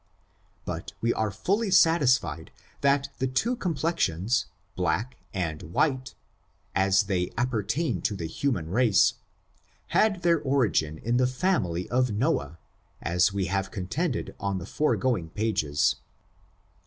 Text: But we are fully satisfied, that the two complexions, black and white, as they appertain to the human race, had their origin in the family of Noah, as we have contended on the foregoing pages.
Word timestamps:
But 0.65 0.93
we 0.99 1.13
are 1.13 1.29
fully 1.29 1.69
satisfied, 1.69 2.49
that 2.81 3.09
the 3.19 3.27
two 3.27 3.55
complexions, 3.55 4.47
black 4.75 5.15
and 5.31 5.61
white, 5.61 6.15
as 6.73 7.03
they 7.03 7.29
appertain 7.37 8.01
to 8.01 8.15
the 8.15 8.25
human 8.25 8.71
race, 8.71 9.13
had 9.89 10.23
their 10.23 10.39
origin 10.41 10.97
in 10.97 11.17
the 11.17 11.27
family 11.27 11.87
of 11.91 12.09
Noah, 12.11 12.57
as 12.99 13.31
we 13.31 13.45
have 13.45 13.69
contended 13.69 14.33
on 14.39 14.57
the 14.57 14.65
foregoing 14.65 15.29
pages. 15.29 15.97